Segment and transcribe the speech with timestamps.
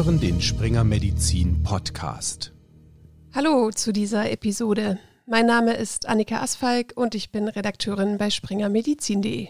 [0.00, 2.54] hören den Springer Medizin Podcast.
[3.34, 4.98] Hallo zu dieser Episode.
[5.26, 9.48] Mein Name ist Annika Asfalk und ich bin Redakteurin bei springermedizin.de.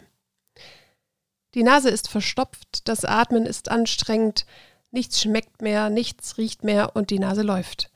[1.55, 4.45] Die Nase ist verstopft, das Atmen ist anstrengend,
[4.91, 7.93] nichts schmeckt mehr, nichts riecht mehr und die Nase läuft.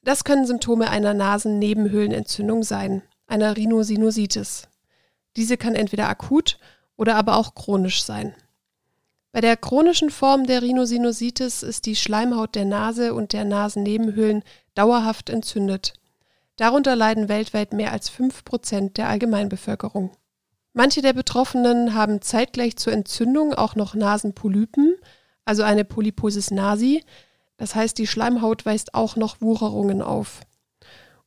[0.00, 4.68] Das können Symptome einer Nasennebenhöhlenentzündung sein, einer Rhinosinusitis.
[5.36, 6.60] Diese kann entweder akut
[6.96, 8.32] oder aber auch chronisch sein.
[9.34, 14.44] Bei der chronischen Form der Rhinosinusitis ist die Schleimhaut der Nase und der Nasennebenhöhlen
[14.76, 15.94] dauerhaft entzündet.
[16.54, 20.12] Darunter leiden weltweit mehr als 5% der Allgemeinbevölkerung.
[20.72, 24.94] Manche der Betroffenen haben zeitgleich zur Entzündung auch noch Nasenpolypen,
[25.44, 27.02] also eine Polyposis nasi,
[27.56, 30.42] das heißt die Schleimhaut weist auch noch Wucherungen auf.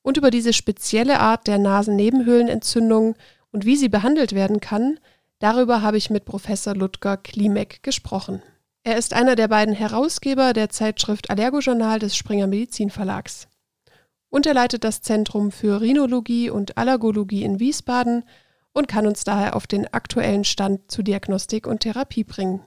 [0.01, 3.15] Und über diese spezielle Art der Nasennebenhöhlenentzündung
[3.51, 4.97] und wie sie behandelt werden kann,
[5.39, 8.41] Darüber habe ich mit Professor Ludger Klimek gesprochen.
[8.83, 13.47] Er ist einer der beiden Herausgeber der Zeitschrift Allergojournal des Springer Medizin Verlags.
[14.29, 18.23] Und er leitet das Zentrum für Rhinologie und Allergologie in Wiesbaden
[18.73, 22.65] und kann uns daher auf den aktuellen Stand zu Diagnostik und Therapie bringen.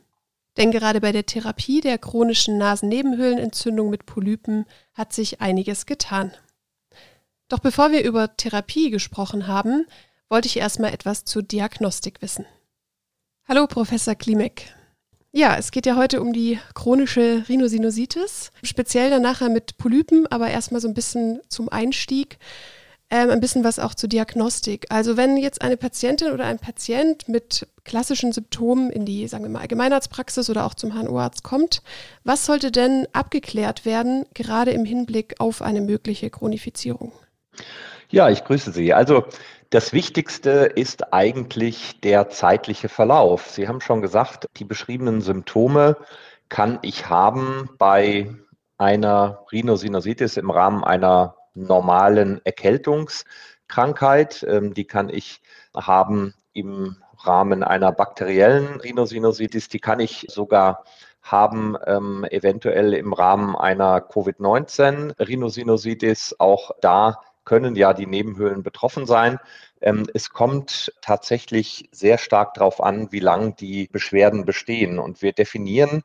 [0.57, 6.33] Denn gerade bei der Therapie der chronischen Nasennebenhöhlenentzündung mit Polypen hat sich einiges getan.
[7.49, 9.87] Doch bevor wir über Therapie gesprochen haben,
[10.29, 12.47] wollte ich erstmal etwas zur Diagnostik wissen.
[13.53, 14.73] Hallo, Professor Klimek.
[15.33, 20.49] Ja, es geht ja heute um die chronische Rhinosinusitis, speziell dann nachher mit Polypen, aber
[20.49, 22.39] erstmal so ein bisschen zum Einstieg,
[23.11, 24.87] ähm, ein bisschen was auch zur Diagnostik.
[24.91, 29.51] Also wenn jetzt eine Patientin oder ein Patient mit klassischen Symptomen in die, sagen wir
[29.51, 31.83] mal, Allgemeinarztpraxis oder auch zum HNO-Arzt kommt,
[32.23, 37.11] was sollte denn abgeklärt werden, gerade im Hinblick auf eine mögliche Chronifizierung?
[38.11, 38.95] Ja, ich grüße Sie.
[38.95, 39.25] Also
[39.71, 43.51] das Wichtigste ist eigentlich der zeitliche Verlauf.
[43.51, 45.97] Sie haben schon gesagt, die beschriebenen Symptome
[46.49, 48.35] kann ich haben bei
[48.79, 54.45] einer Rhinosinusitis im Rahmen einer normalen Erkältungskrankheit.
[54.49, 55.41] Ähm, die kann ich
[55.77, 59.69] haben im Rahmen einer bakteriellen Rhinosinusitis.
[59.69, 60.83] Die kann ich sogar
[61.23, 66.35] haben ähm, eventuell im Rahmen einer Covid-19 Rhinosinusitis.
[66.41, 69.39] Auch da können ja die Nebenhöhlen betroffen sein.
[69.81, 74.99] Ähm, es kommt tatsächlich sehr stark darauf an, wie lang die Beschwerden bestehen.
[74.99, 76.03] Und wir definieren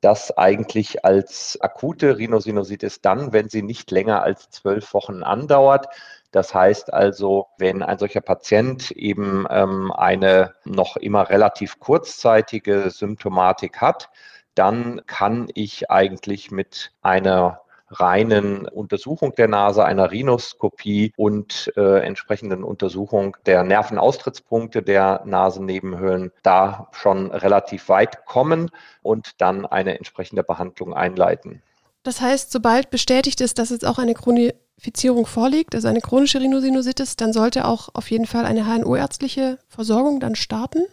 [0.00, 5.86] das eigentlich als akute Rhinosinusitis dann, wenn sie nicht länger als zwölf Wochen andauert.
[6.30, 13.80] Das heißt also, wenn ein solcher Patient eben ähm, eine noch immer relativ kurzzeitige Symptomatik
[13.80, 14.10] hat,
[14.54, 22.64] dann kann ich eigentlich mit einer reinen Untersuchung der Nase, einer Rhinoskopie und äh, entsprechenden
[22.64, 28.70] Untersuchung der Nervenaustrittspunkte der Nasennebenhöhlen da schon relativ weit kommen
[29.02, 31.62] und dann eine entsprechende Behandlung einleiten.
[32.02, 37.16] Das heißt, sobald bestätigt ist, dass jetzt auch eine Chronifizierung vorliegt, also eine chronische Rhinosinusitis,
[37.16, 40.84] dann sollte auch auf jeden Fall eine HNO-ärztliche Versorgung dann starten?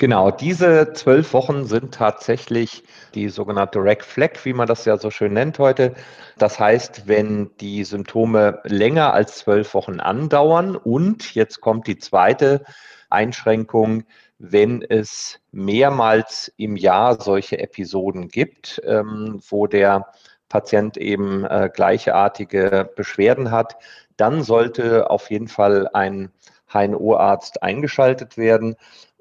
[0.00, 2.84] Genau, diese zwölf Wochen sind tatsächlich
[3.14, 5.94] die sogenannte Rec Flag, wie man das ja so schön nennt heute.
[6.38, 12.64] Das heißt, wenn die Symptome länger als zwölf Wochen andauern und jetzt kommt die zweite
[13.10, 14.04] Einschränkung,
[14.38, 20.06] wenn es mehrmals im Jahr solche Episoden gibt, ähm, wo der
[20.48, 23.76] Patient eben äh, gleichartige Beschwerden hat,
[24.16, 26.32] dann sollte auf jeden Fall ein
[26.72, 28.76] HNO-Arzt eingeschaltet werden.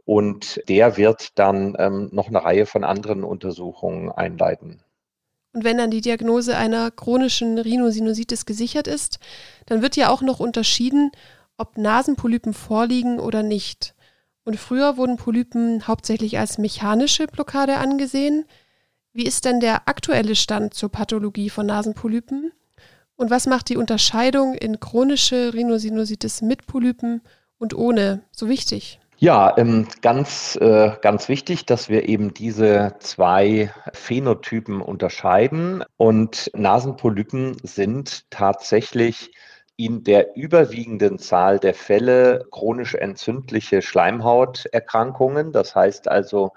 [0.09, 4.81] Und der wird dann ähm, noch eine Reihe von anderen Untersuchungen einleiten.
[5.53, 9.19] Und wenn dann die Diagnose einer chronischen Rhinosinusitis gesichert ist,
[9.67, 11.11] dann wird ja auch noch unterschieden,
[11.59, 13.93] ob Nasenpolypen vorliegen oder nicht.
[14.45, 18.45] Und früher wurden Polypen hauptsächlich als mechanische Blockade angesehen.
[19.13, 22.51] Wie ist denn der aktuelle Stand zur Pathologie von Nasenpolypen?
[23.15, 27.21] Und was macht die Unterscheidung in chronische Rhinosinusitis mit Polypen
[27.59, 28.99] und ohne so wichtig?
[29.21, 35.83] Ja, ähm, ganz, äh, ganz wichtig, dass wir eben diese zwei Phänotypen unterscheiden.
[35.97, 39.31] Und Nasenpolypen sind tatsächlich
[39.75, 45.51] in der überwiegenden Zahl der Fälle chronisch entzündliche Schleimhauterkrankungen.
[45.51, 46.53] Das heißt also,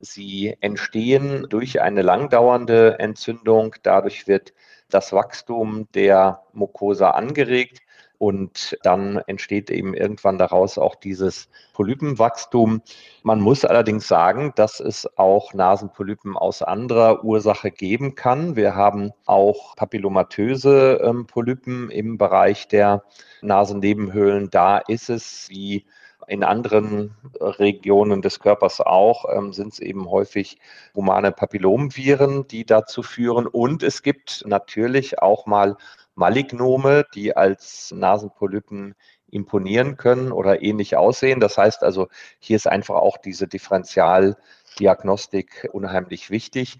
[0.00, 3.76] sie entstehen durch eine langdauernde Entzündung.
[3.84, 4.52] Dadurch wird
[4.88, 7.82] das Wachstum der Mucosa angeregt
[8.20, 12.82] und dann entsteht eben irgendwann daraus auch dieses Polypenwachstum.
[13.22, 18.56] Man muss allerdings sagen, dass es auch Nasenpolypen aus anderer Ursache geben kann.
[18.56, 23.04] Wir haben auch papillomatöse ähm, Polypen im Bereich der
[23.40, 24.50] Nasennebenhöhlen.
[24.50, 25.86] Da ist es wie
[26.26, 30.58] in anderen Regionen des Körpers auch, ähm, sind es eben häufig
[30.94, 33.46] humane Papillomviren, die dazu führen.
[33.46, 35.76] Und es gibt natürlich auch mal
[36.20, 38.94] Malignome, die als Nasenpolypen
[39.30, 41.40] imponieren können oder ähnlich aussehen.
[41.40, 42.08] Das heißt also,
[42.38, 46.78] hier ist einfach auch diese Differentialdiagnostik unheimlich wichtig.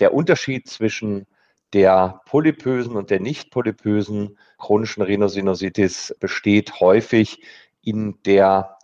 [0.00, 1.26] Der Unterschied zwischen
[1.74, 7.42] der polypösen und der nicht polypösen chronischen Rhinosinusitis besteht häufig
[7.82, 8.78] in der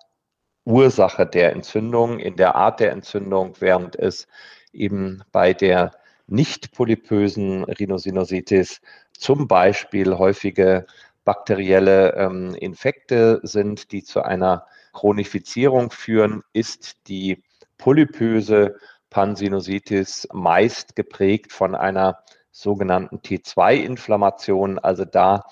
[0.67, 4.27] Ursache der Entzündung, in der Art der Entzündung, während es
[4.71, 5.93] eben bei der
[6.27, 8.83] nicht polypösen Rhinosinusitis
[9.19, 10.87] zum Beispiel häufige
[11.25, 17.43] bakterielle ähm, Infekte sind, die zu einer Chronifizierung führen, ist die
[17.78, 18.76] polypöse
[19.11, 22.19] Pansinusitis meist geprägt von einer
[22.50, 24.78] sogenannten T2-Inflammation.
[24.78, 25.44] Also da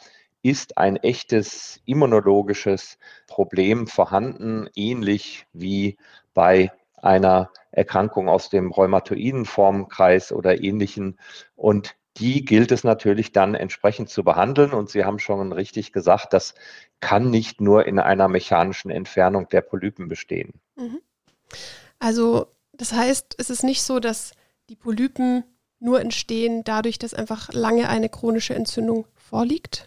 [0.43, 5.97] ist ein echtes immunologisches Problem vorhanden, ähnlich wie
[6.35, 11.19] bei einer Erkrankung aus dem rheumatoiden Formkreis oder ähnlichen.
[11.56, 14.73] Und die gilt es natürlich dann entsprechend zu behandeln.
[14.73, 16.55] Und Sie haben schon richtig gesagt, das
[17.00, 20.55] kann nicht nur in einer mechanischen Entfernung der Polypen bestehen.
[20.76, 21.00] Mhm.
[21.99, 24.32] Also das heißt, es ist nicht so, dass
[24.69, 25.44] die Polypen
[25.79, 29.87] nur entstehen dadurch, dass einfach lange eine chronische Entzündung vorliegt?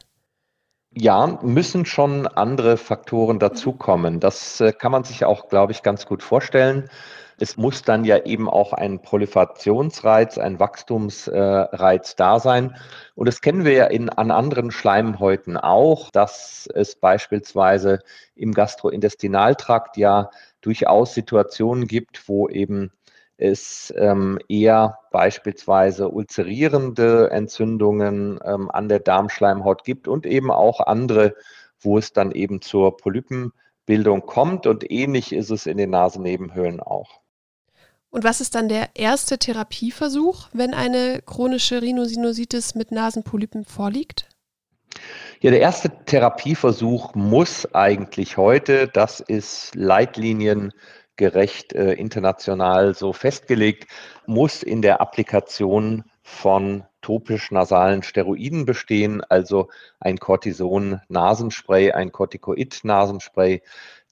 [0.92, 4.19] Ja, müssen schon andere Faktoren dazukommen.
[4.19, 6.89] Das äh, kann man sich auch, glaube ich, ganz gut vorstellen.
[7.38, 12.78] Es muss dann ja eben auch ein Proliferationsreiz, ein Wachstumsreiz da sein.
[13.16, 18.00] Und das kennen wir ja in, an anderen Schleimhäuten auch, dass es beispielsweise
[18.36, 20.30] im Gastrointestinaltrakt ja
[20.62, 22.92] durchaus Situationen gibt, wo eben
[23.38, 31.36] es ähm, eher beispielsweise ulzerierende Entzündungen ähm, an der Darmschleimhaut gibt und eben auch andere,
[31.81, 34.68] wo es dann eben zur Polypenbildung kommt.
[34.68, 37.25] Und ähnlich ist es in den Nasennebenhöhlen auch.
[38.16, 44.30] Und was ist dann der erste Therapieversuch, wenn eine chronische Rhinosinusitis mit Nasenpolypen vorliegt?
[45.42, 53.88] Ja, der erste Therapieversuch muss eigentlich heute, das ist leitliniengerecht äh, international so festgelegt,
[54.28, 59.68] muss in der Applikation von topisch-nasalen Steroiden bestehen, also
[60.00, 63.62] ein Cortison-Nasenspray, ein Corticoid-Nasenspray,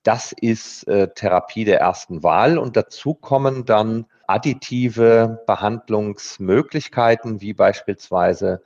[0.04, 8.62] das ist äh, Therapie der ersten Wahl und dazu kommen dann additive Behandlungsmöglichkeiten, wie beispielsweise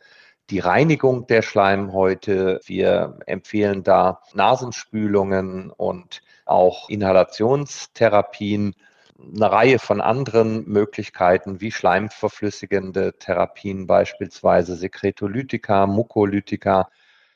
[0.49, 2.59] die Reinigung der Schleimhäute.
[2.65, 8.75] Wir empfehlen da Nasenspülungen und auch Inhalationstherapien,
[9.19, 16.89] eine Reihe von anderen Möglichkeiten wie schleimverflüssigende Therapien, beispielsweise Sekretolytika, Mukolytika.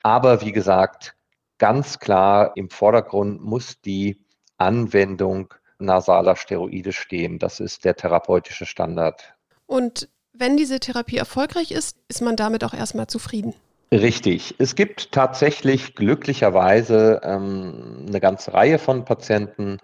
[0.04, 1.16] Aber wie gesagt,
[1.62, 4.20] ganz klar im Vordergrund muss die
[4.58, 7.38] Anwendung nasaler Steroide stehen.
[7.38, 9.36] Das ist der therapeutische Standard.
[9.68, 13.54] Und wenn diese Therapie erfolgreich ist, ist man damit auch erstmal zufrieden.
[13.92, 14.56] Richtig.
[14.58, 19.78] Es gibt tatsächlich glücklicherweise ähm, eine ganze Reihe von Patienten,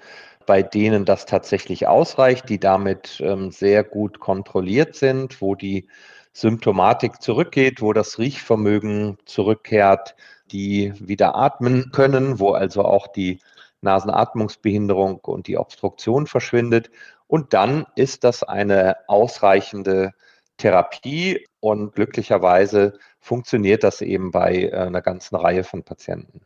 [0.48, 5.88] bei denen das tatsächlich ausreicht, die damit ähm, sehr gut kontrolliert sind, wo die
[6.34, 10.16] Symptomatik zurückgeht, wo das Riechvermögen zurückkehrt,
[10.48, 13.40] die wieder atmen können, wo also auch die
[13.82, 16.90] Nasenatmungsbehinderung und die Obstruktion verschwindet.
[17.28, 20.14] Und dann ist das eine ausreichende
[20.58, 26.42] Therapie und glücklicherweise funktioniert das eben bei äh, einer ganzen Reihe von Patienten.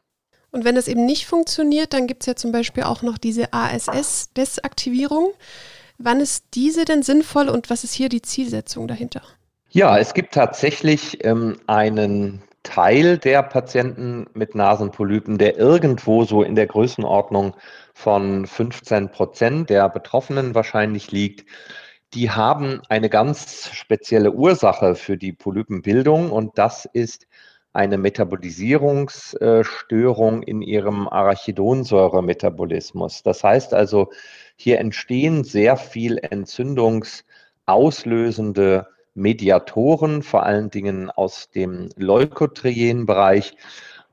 [0.51, 3.53] Und wenn das eben nicht funktioniert, dann gibt es ja zum Beispiel auch noch diese
[3.53, 5.31] ASS-Desaktivierung.
[5.97, 9.21] Wann ist diese denn sinnvoll und was ist hier die Zielsetzung dahinter?
[9.69, 16.55] Ja, es gibt tatsächlich ähm, einen Teil der Patienten mit Nasenpolypen, der irgendwo so in
[16.55, 17.55] der Größenordnung
[17.93, 21.45] von 15 Prozent der Betroffenen wahrscheinlich liegt.
[22.13, 27.27] Die haben eine ganz spezielle Ursache für die Polypenbildung und das ist
[27.73, 33.23] eine Metabolisierungsstörung in ihrem Arachidonsäure-Metabolismus.
[33.23, 34.11] Das heißt also,
[34.57, 43.55] hier entstehen sehr viel entzündungsauslösende Mediatoren, vor allen Dingen aus dem Leukotrienbereich.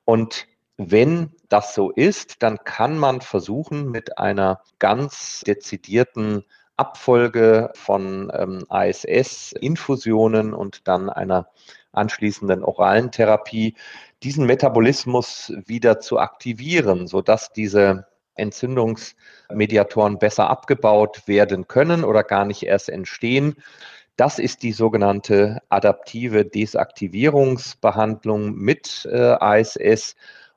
[0.05, 6.45] Und wenn das so ist, dann kann man versuchen, mit einer ganz dezidierten
[6.77, 11.49] Abfolge von ähm, ASS-Infusionen und dann einer
[11.93, 13.75] anschließenden oralen Therapie
[14.23, 22.63] diesen Metabolismus wieder zu aktivieren, sodass diese Entzündungsmediatoren besser abgebaut werden können oder gar nicht
[22.63, 23.57] erst entstehen.
[24.19, 30.17] Das ist die sogenannte adaptive Desaktivierungsbehandlung mit äh, ASS.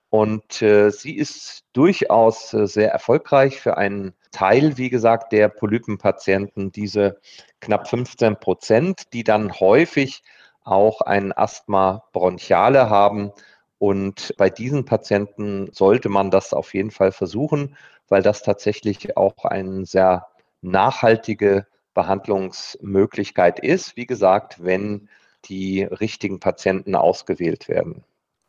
[0.09, 6.71] Und äh, sie ist durchaus äh, sehr erfolgreich für einen Teil, wie gesagt, der Polypenpatienten,
[6.71, 7.19] diese
[7.59, 10.23] knapp 15 Prozent, die dann häufig
[10.63, 13.31] auch ein Asthma bronchiale haben.
[13.77, 17.77] Und bei diesen Patienten sollte man das auf jeden Fall versuchen,
[18.07, 20.25] weil das tatsächlich auch eine sehr
[20.61, 23.95] nachhaltige Behandlungsmöglichkeit ist.
[23.95, 25.09] Wie gesagt, wenn
[25.45, 28.03] die richtigen Patienten ausgewählt werden.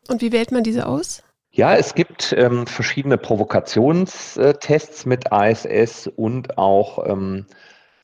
[0.07, 1.23] Und wie wählt man diese aus?
[1.51, 7.45] Ja, es gibt ähm, verschiedene Provokationstests mit ASS und auch ähm,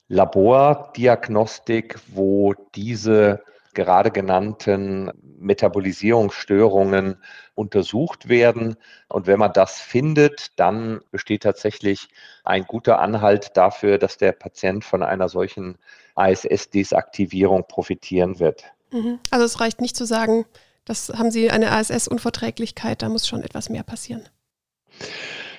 [0.07, 7.17] Labordiagnostik, wo diese gerade genannten Metabolisierungsstörungen
[7.55, 8.75] untersucht werden.
[9.07, 12.07] Und wenn man das findet, dann besteht tatsächlich
[12.43, 15.77] ein guter Anhalt dafür, dass der Patient von einer solchen
[16.15, 18.63] ASS-Desaktivierung profitieren wird.
[18.91, 19.19] Mhm.
[19.29, 20.45] Also es reicht nicht zu sagen,
[20.85, 24.27] das haben Sie eine ASS-Unverträglichkeit, da muss schon etwas mehr passieren.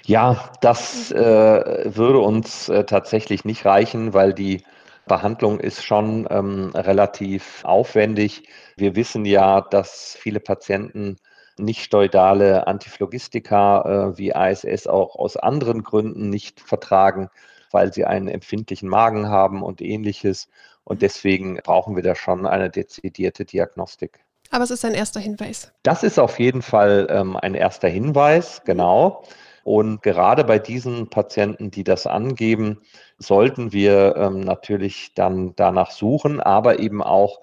[0.04, 4.64] Ja, das äh, würde uns äh, tatsächlich nicht reichen, weil die
[5.06, 8.48] Behandlung ist schon ähm, relativ aufwendig.
[8.76, 11.16] Wir wissen ja, dass viele Patienten
[11.58, 17.28] nicht steroidale Antiphlogistika äh, wie ASS auch aus anderen Gründen nicht vertragen,
[17.70, 20.48] weil sie einen empfindlichen Magen haben und ähnliches.
[20.84, 24.20] Und deswegen brauchen wir da schon eine dezidierte Diagnostik.
[24.50, 25.72] Aber es ist ein erster Hinweis.
[25.84, 29.24] Das ist auf jeden Fall ähm, ein erster Hinweis, genau.
[29.70, 32.80] Und gerade bei diesen Patienten, die das angeben,
[33.18, 37.38] sollten wir ähm, natürlich dann danach suchen, aber eben auch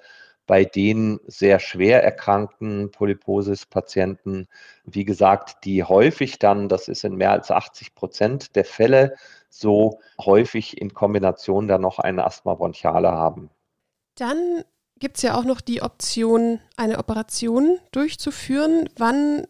[0.46, 4.50] bei den sehr schwer erkrankten Polyposis-Patienten,
[4.84, 9.16] wie gesagt, die häufig dann, das ist in mehr als 80 Prozent der Fälle,
[9.48, 13.52] so häufig in Kombination dann noch eine Asthma bronchiale haben.
[14.16, 14.66] Dann
[15.00, 18.90] gibt es ja auch noch die Option, eine Operation durchzuführen.
[18.98, 19.48] Wann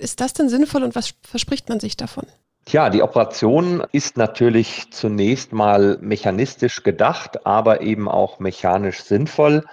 [0.00, 2.26] ist das denn sinnvoll und was verspricht man sich davon?
[2.66, 9.64] Tja, die Operation ist natürlich zunächst mal mechanistisch gedacht, aber eben auch mechanisch sinnvoll,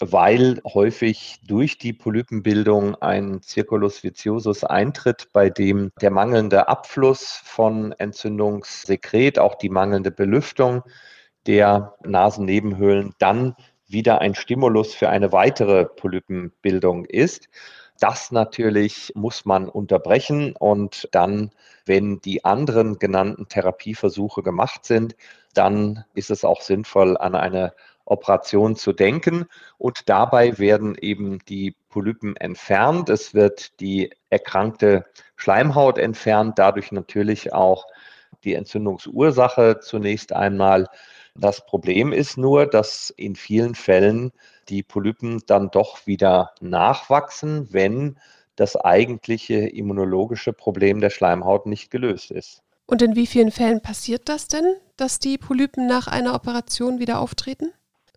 [0.00, 7.92] weil häufig durch die Polypenbildung ein Circulus viciosus eintritt, bei dem der mangelnde Abfluss von
[7.92, 10.82] Entzündungssekret, auch die mangelnde Belüftung
[11.46, 13.56] der Nasennebenhöhlen dann
[13.88, 17.48] wieder ein Stimulus für eine weitere Polypenbildung ist.
[17.98, 21.50] Das natürlich muss man unterbrechen und dann,
[21.84, 25.16] wenn die anderen genannten Therapieversuche gemacht sind,
[25.54, 27.72] dann ist es auch sinnvoll, an eine
[28.04, 29.46] Operation zu denken.
[29.76, 33.08] Und dabei werden eben die Polypen entfernt.
[33.08, 35.04] Es wird die erkrankte
[35.36, 37.86] Schleimhaut entfernt, dadurch natürlich auch
[38.44, 40.86] die Entzündungsursache zunächst einmal
[41.34, 44.32] das Problem ist nur, dass in vielen Fällen
[44.68, 48.18] die Polypen dann doch wieder nachwachsen, wenn
[48.56, 52.62] das eigentliche immunologische Problem der Schleimhaut nicht gelöst ist.
[52.86, 57.20] Und in wie vielen Fällen passiert das denn, dass die Polypen nach einer Operation wieder
[57.20, 57.72] auftreten?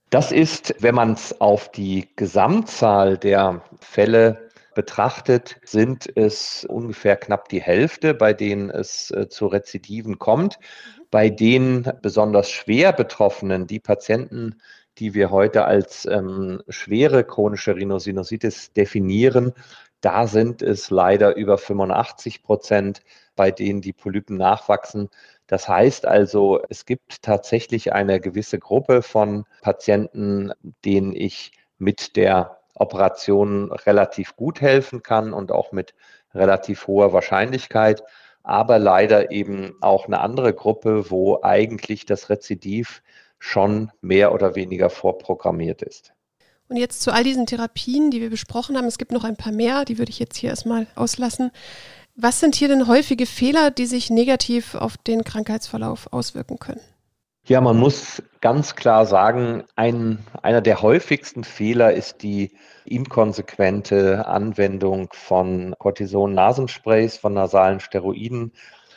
[0.10, 7.50] Das ist, wenn man es auf die Gesamtzahl der Fälle betrachtet, sind es ungefähr knapp
[7.50, 10.60] die Hälfte, bei denen es äh, zu Rezidiven kommt.
[10.60, 11.04] Mhm.
[11.12, 14.62] Bei den besonders schwer Betroffenen, die Patienten,
[14.98, 19.54] die wir heute als ähm, schwere chronische Rhinosinusitis definieren,
[20.02, 23.02] da sind es leider über 85 Prozent,
[23.36, 25.10] bei denen die Polypen nachwachsen.
[25.46, 30.52] Das heißt also, es gibt tatsächlich eine gewisse Gruppe von Patienten,
[30.84, 35.94] denen ich mit der Operation relativ gut helfen kann und auch mit
[36.34, 38.04] relativ hoher Wahrscheinlichkeit
[38.44, 43.02] aber leider eben auch eine andere Gruppe, wo eigentlich das Rezidiv
[43.40, 46.14] schon mehr oder weniger vorprogrammiert ist.
[46.68, 49.52] Und jetzt zu all diesen Therapien, die wir besprochen haben, es gibt noch ein paar
[49.52, 51.52] mehr, die würde ich jetzt hier erstmal auslassen.
[52.16, 56.82] Was sind hier denn häufige Fehler, die sich negativ auf den Krankheitsverlauf auswirken können?
[57.52, 62.54] Ja, man muss ganz klar sagen, ein, einer der häufigsten Fehler ist die
[62.86, 68.54] inkonsequente Anwendung von Cortison-Nasensprays, von nasalen Steroiden.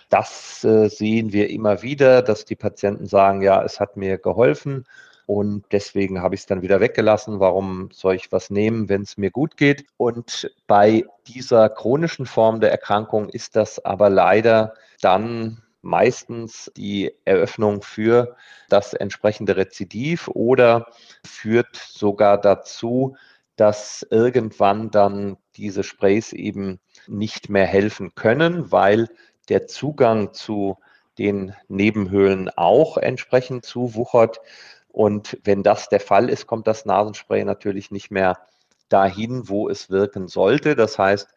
[0.08, 4.84] Das äh, sehen wir immer wieder, dass die Patienten sagen, ja, es hat mir geholfen
[5.26, 7.40] und deswegen habe ich es dann wieder weggelassen.
[7.40, 9.84] Warum soll ich was nehmen, wenn es mir gut geht?
[9.96, 17.82] Und bei dieser chronischen Form der Erkrankung ist das aber leider dann meistens die Eröffnung
[17.82, 18.36] für
[18.68, 20.86] das entsprechende Rezidiv oder
[21.24, 23.16] führt sogar dazu,
[23.56, 29.08] dass irgendwann dann diese Sprays eben nicht mehr helfen können, weil
[29.48, 30.78] der Zugang zu
[31.18, 34.40] den Nebenhöhlen auch entsprechend zuwuchert.
[34.88, 38.38] Und wenn das der Fall ist, kommt das Nasenspray natürlich nicht mehr
[38.88, 40.74] dahin, wo es wirken sollte.
[40.74, 41.28] Das heißt,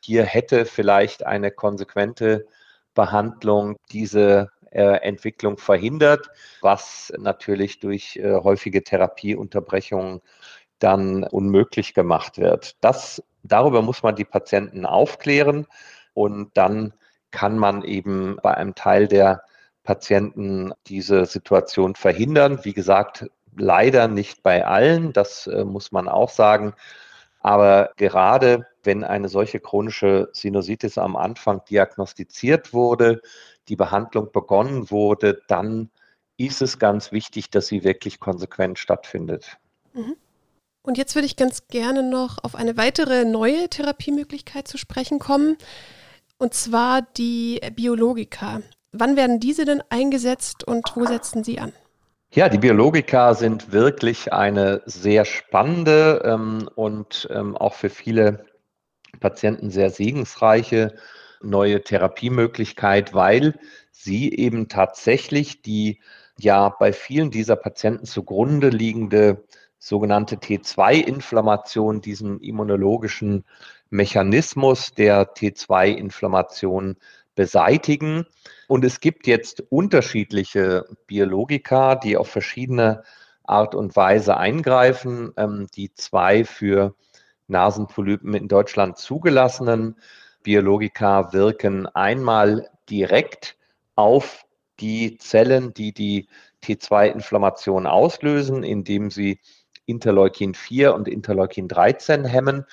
[0.00, 2.46] hier hätte vielleicht eine konsequente
[2.96, 6.28] Behandlung diese äh, Entwicklung verhindert,
[6.60, 10.20] was natürlich durch äh, häufige Therapieunterbrechungen
[10.80, 12.76] dann unmöglich gemacht wird.
[12.80, 15.66] Das, darüber muss man die Patienten aufklären
[16.14, 16.92] und dann
[17.30, 19.42] kann man eben bei einem Teil der
[19.84, 22.64] Patienten diese Situation verhindern.
[22.64, 26.74] Wie gesagt, leider nicht bei allen, das äh, muss man auch sagen.
[27.40, 33.20] Aber gerade wenn eine solche chronische Sinusitis am Anfang diagnostiziert wurde,
[33.68, 35.90] die Behandlung begonnen wurde, dann
[36.36, 39.58] ist es ganz wichtig, dass sie wirklich konsequent stattfindet.
[39.92, 40.16] Mhm.
[40.82, 45.56] Und jetzt würde ich ganz gerne noch auf eine weitere neue Therapiemöglichkeit zu sprechen kommen,
[46.38, 48.60] und zwar die Biologika.
[48.92, 51.72] Wann werden diese denn eingesetzt und wo setzen sie an?
[52.32, 58.44] Ja, die Biologika sind wirklich eine sehr spannende ähm, und ähm, auch für viele
[59.16, 60.94] Patienten sehr segensreiche
[61.42, 63.58] neue Therapiemöglichkeit, weil
[63.90, 66.00] sie eben tatsächlich die
[66.38, 69.44] ja bei vielen dieser Patienten zugrunde liegende
[69.78, 73.44] sogenannte T2-Inflammation, diesen immunologischen
[73.90, 76.96] Mechanismus der T2-Inflammation
[77.34, 78.26] beseitigen.
[78.66, 83.04] Und es gibt jetzt unterschiedliche Biologika, die auf verschiedene
[83.44, 85.32] Art und Weise eingreifen.
[85.36, 86.94] Ähm, die zwei für
[87.48, 89.96] Nasenpolypen in Deutschland zugelassenen
[90.42, 93.56] Biologika wirken einmal direkt
[93.94, 94.44] auf
[94.80, 96.28] die Zellen, die die
[96.62, 99.40] T2-Inflammation auslösen, indem sie
[99.86, 102.64] Interleukin 4 und Interleukin 13 hemmen.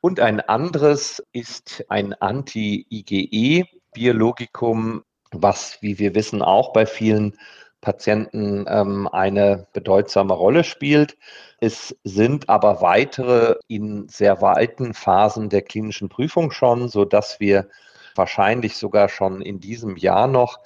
[0.00, 7.36] Und ein anderes ist ein Anti-IgE-Biologikum, was, wie wir wissen, auch bei vielen
[7.84, 11.16] Patienten ähm, eine bedeutsame Rolle spielt.
[11.60, 17.68] Es sind aber weitere in sehr weiten Phasen der klinischen Prüfung schon, sodass wir
[18.16, 20.58] wahrscheinlich sogar schon in diesem Jahr noch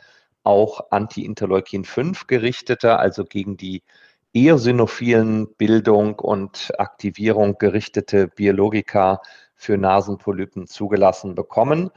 [0.44, 3.82] auch Anti-Interleukin 5 gerichtete, also gegen die
[4.32, 9.20] eosinophilen Bildung und Aktivierung gerichtete Biologika
[9.56, 11.90] für Nasenpolypen zugelassen bekommen.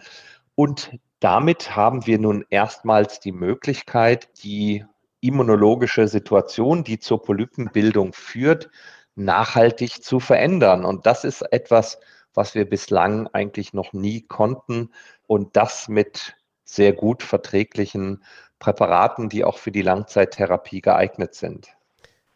[0.55, 4.85] Und damit haben wir nun erstmals die Möglichkeit, die
[5.21, 8.69] immunologische Situation, die zur Polypenbildung führt,
[9.15, 10.83] nachhaltig zu verändern.
[10.83, 11.99] Und das ist etwas,
[12.33, 14.89] was wir bislang eigentlich noch nie konnten
[15.27, 18.23] und das mit sehr gut verträglichen
[18.59, 21.69] Präparaten, die auch für die Langzeittherapie geeignet sind.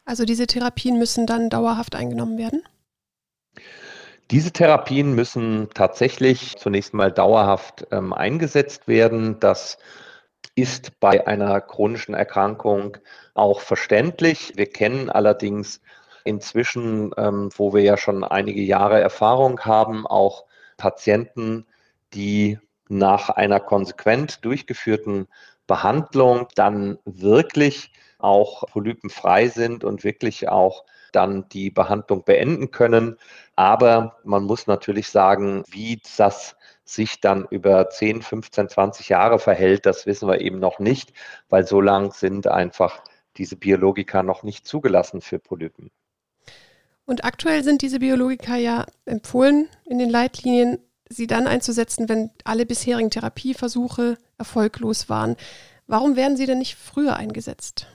[0.05, 2.63] Also diese Therapien müssen dann dauerhaft eingenommen werden?
[4.31, 9.39] Diese Therapien müssen tatsächlich zunächst mal dauerhaft ähm, eingesetzt werden.
[9.39, 9.77] Das
[10.55, 12.97] ist bei einer chronischen Erkrankung
[13.33, 14.53] auch verständlich.
[14.55, 15.81] Wir kennen allerdings
[16.23, 20.45] inzwischen, ähm, wo wir ja schon einige Jahre Erfahrung haben, auch
[20.77, 21.65] Patienten,
[22.13, 25.27] die nach einer konsequent durchgeführten
[25.67, 33.17] Behandlung dann wirklich auch polypenfrei sind und wirklich auch dann die Behandlung beenden können.
[33.55, 39.85] Aber man muss natürlich sagen, wie das sich dann über 10, 15, 20 Jahre verhält,
[39.85, 41.13] das wissen wir eben noch nicht,
[41.49, 43.01] weil so lang sind einfach
[43.37, 45.91] diese Biologika noch nicht zugelassen für Polypen.
[47.05, 52.65] Und aktuell sind diese Biologika ja empfohlen in den Leitlinien, sie dann einzusetzen, wenn alle
[52.65, 55.35] bisherigen Therapieversuche erfolglos waren.
[55.87, 57.87] Warum werden sie denn nicht früher eingesetzt?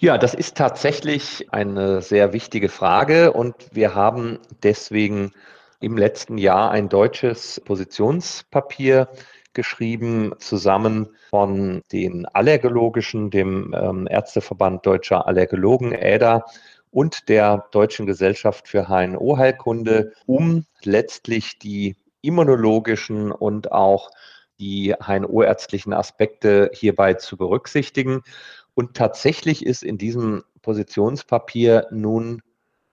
[0.00, 5.32] Ja, das ist tatsächlich eine sehr wichtige Frage und wir haben deswegen
[5.80, 9.08] im letzten Jahr ein deutsches Positionspapier
[9.52, 16.44] geschrieben, zusammen von den Allergologischen, dem ähm, Ärzteverband Deutscher Allergologen, ÄDA,
[16.90, 24.10] und der Deutschen Gesellschaft für HNO-Heilkunde, um letztlich die immunologischen und auch
[24.58, 28.22] die HNO-ärztlichen Aspekte hierbei zu berücksichtigen.
[28.74, 32.42] Und tatsächlich ist in diesem Positionspapier nun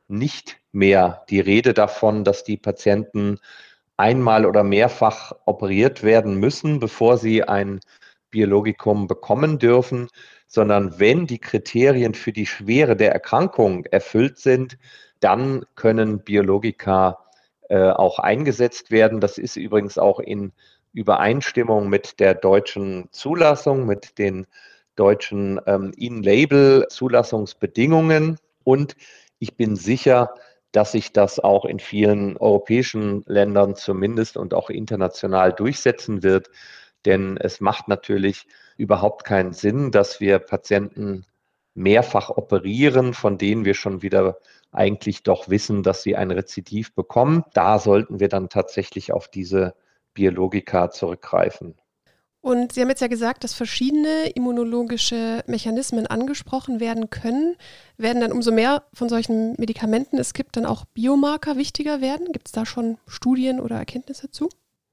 [0.08, 3.40] nicht mehr die Rede davon, dass die Patienten
[3.98, 7.80] einmal oder mehrfach operiert werden müssen, bevor sie ein
[8.30, 10.10] Biologikum bekommen dürfen,
[10.48, 14.78] sondern wenn die Kriterien für die Schwere der Erkrankung erfüllt sind,
[15.22, 17.18] dann können Biologika
[17.70, 19.22] äh, auch eingesetzt werden.
[19.22, 20.52] Das ist übrigens auch in
[20.94, 24.46] Übereinstimmung mit der deutschen Zulassung, mit den
[24.96, 28.38] deutschen ähm, In-Label-Zulassungsbedingungen.
[28.64, 28.96] Und
[29.40, 30.34] ich bin sicher,
[30.72, 36.50] dass sich das auch in vielen europäischen Ländern zumindest und auch international durchsetzen wird.
[37.06, 41.26] Denn es macht natürlich überhaupt keinen Sinn, dass wir Patienten
[41.76, 44.40] mehrfach operieren, von denen wir schon wieder
[44.72, 47.44] eigentlich doch wissen, dass sie ein Rezidiv bekommen.
[47.54, 49.76] Da sollten wir dann tatsächlich auf diese
[50.14, 51.76] Biologika zurückgreifen.
[52.46, 57.56] Und Sie haben jetzt ja gesagt, dass verschiedene immunologische Mechanismen angesprochen werden können.
[57.98, 62.32] Werden dann umso mehr von solchen Medikamenten es gibt, dann auch Biomarker wichtiger werden?
[62.34, 64.50] Gibt es da schon Studien oder Erkenntnisse zu?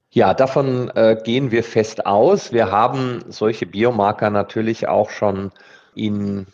[0.09, 2.51] Ja, davon äh, gehen wir fest aus.
[2.51, 5.51] Wir haben solche Biomarker natürlich auch schon
[5.93, 6.47] in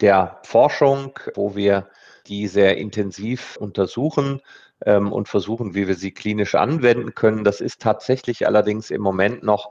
[0.00, 1.86] der Forschung, wo wir
[2.26, 4.40] die sehr intensiv untersuchen
[4.84, 7.44] ähm, und versuchen, wie wir sie klinisch anwenden können.
[7.44, 9.70] Das ist tatsächlich allerdings im Moment noch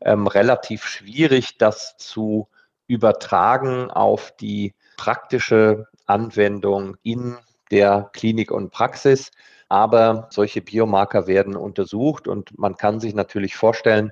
[0.00, 2.48] ähm, relativ schwierig, das zu
[2.86, 7.36] übertragen auf die praktische Anwendung in
[7.70, 9.30] der Klinik und Praxis.
[9.68, 14.10] Aber solche Biomarker werden untersucht und man kann sich natürlich vorstellen,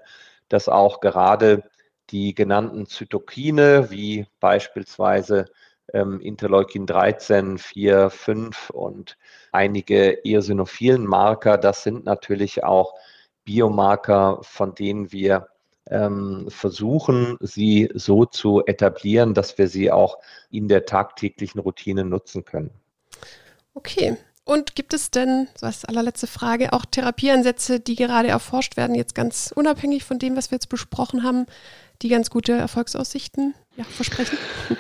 [0.48, 1.64] dass auch gerade
[2.11, 5.46] die genannten Zytokine, wie beispielsweise
[5.92, 9.18] ähm, Interleukin 13, 4, 5 und
[9.53, 12.94] einige eosinophilen Marker, das sind natürlich auch
[13.44, 15.48] Biomarker, von denen wir
[16.48, 20.18] versuchen, sie so zu etablieren, dass wir sie auch
[20.51, 22.70] in der tagtäglichen Routine nutzen können.
[23.74, 24.16] Okay.
[24.44, 29.14] Und gibt es denn, so als allerletzte Frage, auch Therapieansätze, die gerade erforscht werden, jetzt
[29.14, 31.44] ganz unabhängig von dem, was wir jetzt besprochen haben,
[32.01, 34.38] die ganz gute Erfolgsaussichten ja, versprechen?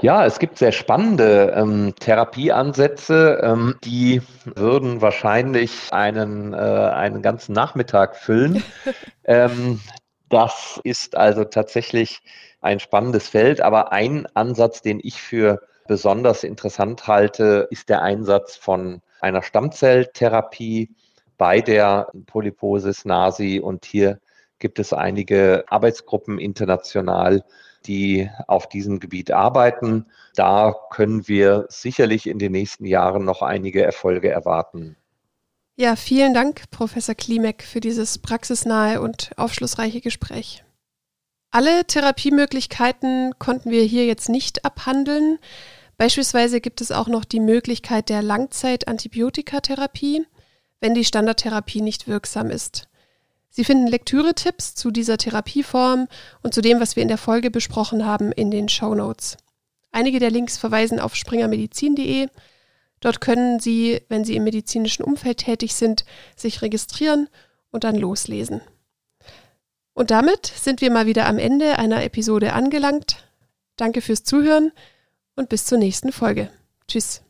[0.00, 7.52] Ja, es gibt sehr spannende ähm, Therapieansätze, ähm, die würden wahrscheinlich einen, äh, einen ganzen
[7.52, 8.62] Nachmittag füllen.
[9.24, 9.80] ähm,
[10.28, 12.20] das ist also tatsächlich
[12.60, 18.56] ein spannendes Feld, aber ein Ansatz, den ich für besonders interessant halte, ist der Einsatz
[18.56, 20.90] von einer Stammzelltherapie
[21.38, 24.20] bei der Polyposis nasi und hier
[24.58, 27.44] gibt es einige Arbeitsgruppen international,
[27.86, 30.06] die auf diesem Gebiet arbeiten.
[30.34, 34.96] Da können wir sicherlich in den nächsten Jahren noch einige Erfolge erwarten.
[35.80, 40.64] Ja, vielen Dank, Professor Klimek, für dieses praxisnahe und aufschlussreiche Gespräch.
[41.52, 45.38] Alle Therapiemöglichkeiten konnten wir hier jetzt nicht abhandeln.
[45.96, 50.26] Beispielsweise gibt es auch noch die Möglichkeit der Langzeit-Antibiotikatherapie,
[50.80, 52.88] wenn die Standardtherapie nicht wirksam ist.
[53.48, 56.08] Sie finden Lektüre-Tipps zu dieser Therapieform
[56.42, 59.36] und zu dem, was wir in der Folge besprochen haben, in den Show Notes.
[59.92, 62.26] Einige der Links verweisen auf springermedizin.de
[63.00, 66.04] Dort können Sie, wenn Sie im medizinischen Umfeld tätig sind,
[66.36, 67.28] sich registrieren
[67.70, 68.60] und dann loslesen.
[69.94, 73.28] Und damit sind wir mal wieder am Ende einer Episode angelangt.
[73.76, 74.72] Danke fürs Zuhören
[75.34, 76.50] und bis zur nächsten Folge.
[76.86, 77.22] Tschüss.